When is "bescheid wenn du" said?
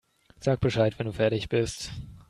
0.61-1.13